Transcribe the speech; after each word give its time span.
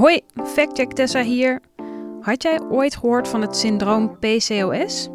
Hoi, 0.00 0.20
factcheck 0.44 0.92
Tessa 0.92 1.22
hier. 1.22 1.60
Had 2.20 2.42
jij 2.42 2.60
ooit 2.70 2.96
gehoord 2.96 3.28
van 3.28 3.40
het 3.40 3.56
syndroom 3.56 4.18
PCOS? 4.18 5.08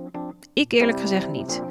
Ik 0.53 0.71
eerlijk 0.71 0.99
gezegd 0.99 1.29
niet. 1.29 1.61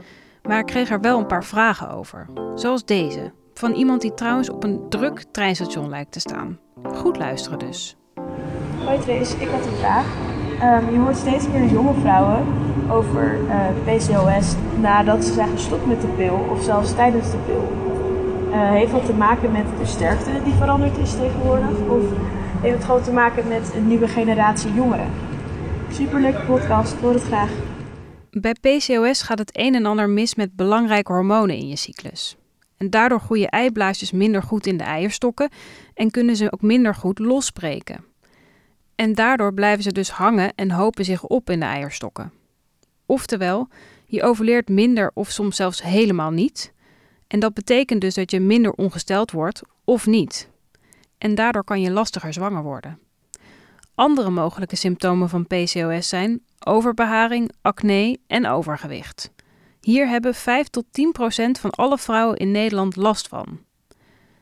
Maar 0.43 0.59
ik 0.59 0.67
kreeg 0.67 0.91
er 0.91 1.01
wel 1.01 1.19
een 1.19 1.27
paar 1.27 1.45
vragen 1.45 1.91
over. 1.91 2.27
Zoals 2.55 2.85
deze, 2.85 3.33
van 3.55 3.73
iemand 3.73 4.01
die 4.01 4.15
trouwens 4.15 4.51
op 4.51 4.65
een 4.65 4.81
druk 4.89 5.25
treinstation 5.33 5.89
lijkt 5.89 6.13
te 6.13 6.21
staan. 6.21 6.59
Goed 6.95 7.19
luisteren 7.19 7.59
dus. 7.59 7.97
Hoi 8.85 8.99
Trace, 8.99 9.37
ik 9.37 9.49
had 9.49 9.67
een 9.67 9.77
vraag. 9.77 10.07
Ehm, 10.61 10.93
je 10.93 10.99
hoort 10.99 11.17
steeds 11.17 11.49
meer 11.49 11.67
jonge 11.67 11.95
vrouwen 12.01 12.47
over 12.91 13.39
eh, 13.49 13.97
PCOS 13.97 14.55
nadat 14.81 15.25
ze 15.25 15.33
zijn 15.33 15.51
gestopt 15.51 15.87
met 15.87 16.01
de 16.01 16.09
pil 16.09 16.47
of 16.51 16.63
zelfs 16.63 16.95
tijdens 16.95 17.31
de 17.31 17.39
pil. 17.47 17.73
Uh, 18.51 18.71
heeft 18.71 18.93
dat 18.93 19.07
te 19.07 19.15
maken 19.15 19.53
met 19.53 19.67
de 19.79 19.87
sterkte 19.87 20.31
die 20.45 20.55
veranderd 20.55 20.99
is 20.99 21.11
tegenwoordig? 21.11 21.71
Of 21.89 22.03
heeft 22.65 22.77
het 22.77 22.85
gewoon 22.85 23.03
te 23.03 23.13
maken 23.13 23.49
met 23.49 23.75
een 23.75 23.87
nieuwe 23.87 24.09
generatie 24.09 24.73
jongeren? 24.73 25.11
Superleuke 25.93 26.45
podcast, 26.47 26.95
hoor 26.95 27.13
het 27.13 27.23
graag. 27.23 27.51
Bij 28.31 28.55
PCOS 28.61 29.23
gaat 29.23 29.39
het 29.39 29.59
een 29.59 29.75
en 29.75 29.87
ander 29.87 30.09
mis 30.09 30.35
met 30.35 30.57
belangrijke 30.57 31.13
hormonen 31.13 31.57
in 31.57 31.69
je 31.69 31.77
cyclus. 31.77 32.37
En 32.77 32.91
daardoor 32.91 33.21
groeien 33.21 33.49
eiblaasjes 33.49 34.13
minder 34.13 34.43
goed 34.43 34.67
in 34.67 34.77
de 34.77 34.85
eierstokken 34.85 35.49
en 35.95 36.11
kunnen 36.11 36.37
ze 36.37 36.53
ook 36.53 36.63
minder 36.63 36.95
goed 36.95 37.19
losbreken. 37.19 38.05
En 38.95 39.15
daardoor 39.15 39.55
blijven 39.55 39.83
ze 39.83 39.93
dus 39.93 40.11
hangen 40.11 40.55
en 40.55 40.71
hopen 40.71 41.05
zich 41.05 41.25
op 41.25 41.51
in 41.51 41.61
de 41.61 41.67
eierstokken. 41.67 42.33
Oftewel, 43.07 43.69
je 44.07 44.23
overleert 44.23 44.69
minder 44.69 45.11
of 45.15 45.31
soms 45.31 45.57
zelfs 45.57 45.83
helemaal 45.83 46.31
niet. 46.31 46.73
En 47.27 47.41
dat 47.41 47.55
betekent 47.55 48.01
dus 48.01 48.15
dat 48.15 48.31
je 48.31 48.41
minder 48.41 48.73
ongesteld 48.73 49.31
wordt 49.31 49.63
of 49.85 50.07
niet. 50.07 50.53
En 51.25 51.35
daardoor 51.35 51.65
kan 51.65 51.81
je 51.81 51.91
lastiger 51.91 52.33
zwanger 52.33 52.63
worden. 52.63 52.99
Andere 53.95 54.31
mogelijke 54.31 54.77
symptomen 54.77 55.29
van 55.29 55.47
PCOS 55.47 56.09
zijn 56.09 56.43
overbeharing, 56.65 57.51
acne 57.63 58.19
en 58.27 58.47
overgewicht. 58.47 59.31
Hier 59.81 60.09
hebben 60.09 60.35
5 60.35 60.69
tot 60.69 60.85
10 60.91 61.13
procent 61.13 61.59
van 61.59 61.71
alle 61.71 61.99
vrouwen 61.99 62.37
in 62.37 62.51
Nederland 62.51 62.97
last 62.97 63.29
van. 63.29 63.59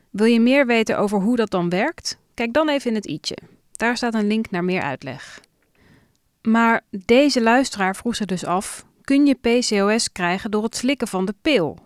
Wil 0.09 0.25
je 0.25 0.39
meer 0.39 0.65
weten 0.65 0.97
over 0.97 1.19
hoe 1.19 1.35
dat 1.35 1.49
dan 1.49 1.69
werkt? 1.69 2.17
Kijk 2.33 2.53
dan 2.53 2.69
even 2.69 2.89
in 2.89 2.95
het 2.95 3.07
i'tje. 3.07 3.37
Daar 3.71 3.97
staat 3.97 4.13
een 4.13 4.27
link 4.27 4.49
naar 4.49 4.63
meer 4.63 4.81
uitleg. 4.81 5.41
Maar 6.41 6.81
deze 7.05 7.41
luisteraar 7.41 7.95
vroeg 7.95 8.15
zich 8.15 8.25
dus 8.25 8.45
af: 8.45 8.85
kun 9.01 9.25
je 9.25 9.35
PCOS 9.35 10.11
krijgen 10.11 10.51
door 10.51 10.63
het 10.63 10.75
slikken 10.75 11.07
van 11.07 11.25
de 11.25 11.35
pil? 11.41 11.77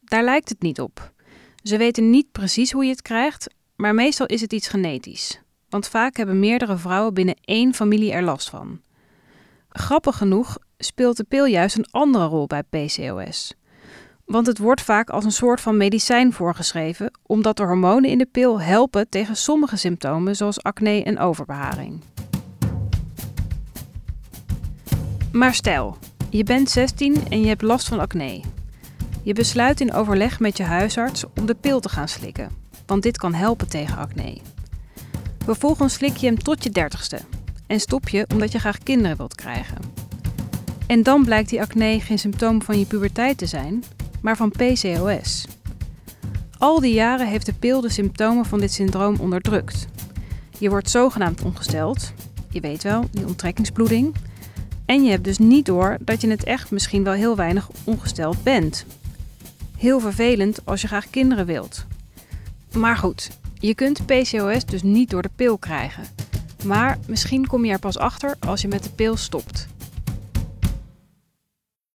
Daar 0.00 0.24
lijkt 0.24 0.48
het 0.48 0.62
niet 0.62 0.80
op. 0.80 1.12
Ze 1.62 1.76
weten 1.76 2.10
niet 2.10 2.32
precies 2.32 2.72
hoe 2.72 2.84
je 2.84 2.90
het 2.90 3.02
krijgt, 3.02 3.48
maar 3.80 3.94
meestal 3.94 4.26
is 4.26 4.40
het 4.40 4.52
iets 4.52 4.68
genetisch. 4.68 5.40
Want 5.68 5.88
vaak 5.88 6.16
hebben 6.16 6.38
meerdere 6.38 6.76
vrouwen 6.76 7.14
binnen 7.14 7.36
één 7.44 7.74
familie 7.74 8.12
er 8.12 8.22
last 8.22 8.50
van. 8.50 8.80
Grappig 9.68 10.16
genoeg 10.16 10.58
speelt 10.78 11.16
de 11.16 11.24
pil 11.24 11.44
juist 11.44 11.76
een 11.76 11.90
andere 11.90 12.26
rol 12.26 12.46
bij 12.46 12.62
PCOS. 12.62 13.54
Want 14.24 14.46
het 14.46 14.58
wordt 14.58 14.80
vaak 14.80 15.10
als 15.10 15.24
een 15.24 15.32
soort 15.32 15.60
van 15.60 15.76
medicijn 15.76 16.32
voorgeschreven, 16.32 17.18
omdat 17.26 17.56
de 17.56 17.62
hormonen 17.62 18.10
in 18.10 18.18
de 18.18 18.26
pil 18.26 18.60
helpen 18.60 19.08
tegen 19.08 19.36
sommige 19.36 19.76
symptomen 19.76 20.36
zoals 20.36 20.62
acne 20.62 21.02
en 21.02 21.18
overbeharing. 21.18 22.02
Maar 25.32 25.54
stel, 25.54 25.96
je 26.30 26.44
bent 26.44 26.70
16 26.70 27.28
en 27.28 27.40
je 27.40 27.46
hebt 27.46 27.62
last 27.62 27.88
van 27.88 28.00
acne. 28.00 28.40
Je 29.22 29.32
besluit 29.32 29.80
in 29.80 29.92
overleg 29.92 30.40
met 30.40 30.56
je 30.56 30.62
huisarts 30.62 31.24
om 31.38 31.46
de 31.46 31.54
pil 31.54 31.80
te 31.80 31.88
gaan 31.88 32.08
slikken, 32.08 32.50
want 32.90 33.02
dit 33.02 33.18
kan 33.18 33.34
helpen 33.34 33.68
tegen 33.68 33.96
acne. 33.96 34.38
Vervolgens 35.44 35.94
slik 35.94 36.16
je 36.16 36.26
hem 36.26 36.38
tot 36.38 36.64
je 36.64 36.70
dertigste 36.70 37.18
en 37.66 37.80
stop 37.80 38.08
je 38.08 38.26
omdat 38.32 38.52
je 38.52 38.58
graag 38.58 38.78
kinderen 38.78 39.16
wilt 39.16 39.34
krijgen. 39.34 39.76
En 40.86 41.02
dan 41.02 41.24
blijkt 41.24 41.48
die 41.48 41.60
acne 41.60 42.00
geen 42.00 42.18
symptoom 42.18 42.62
van 42.62 42.78
je 42.78 42.86
puberteit 42.86 43.38
te 43.38 43.46
zijn, 43.46 43.84
maar 44.22 44.36
van 44.36 44.50
PCOS. 44.50 45.46
Al 46.58 46.80
die 46.80 46.94
jaren 46.94 47.28
heeft 47.28 47.46
de 47.46 47.52
pil 47.52 47.80
de 47.80 47.88
symptomen 47.88 48.44
van 48.44 48.60
dit 48.60 48.72
syndroom 48.72 49.16
onderdrukt. 49.18 49.86
Je 50.58 50.70
wordt 50.70 50.90
zogenaamd 50.90 51.42
ongesteld, 51.42 52.12
je 52.48 52.60
weet 52.60 52.82
wel, 52.82 53.04
die 53.10 53.26
onttrekkingsbloeding. 53.26 54.14
En 54.84 55.04
je 55.04 55.10
hebt 55.10 55.24
dus 55.24 55.38
niet 55.38 55.66
door 55.66 55.96
dat 56.00 56.20
je 56.20 56.30
het 56.30 56.44
echt 56.44 56.70
misschien 56.70 57.04
wel 57.04 57.12
heel 57.12 57.36
weinig 57.36 57.68
ongesteld 57.84 58.42
bent. 58.42 58.84
Heel 59.76 60.00
vervelend 60.00 60.60
als 60.64 60.80
je 60.80 60.86
graag 60.86 61.10
kinderen 61.10 61.46
wilt. 61.46 61.86
Maar 62.76 62.96
goed, 62.96 63.30
je 63.58 63.74
kunt 63.74 64.06
PCOS 64.06 64.64
dus 64.64 64.82
niet 64.82 65.10
door 65.10 65.22
de 65.22 65.30
pil 65.36 65.58
krijgen. 65.58 66.04
Maar 66.64 66.98
misschien 67.06 67.46
kom 67.46 67.64
je 67.64 67.72
er 67.72 67.78
pas 67.78 67.98
achter 67.98 68.36
als 68.46 68.60
je 68.60 68.68
met 68.68 68.82
de 68.82 68.90
pil 68.90 69.16
stopt. 69.16 69.68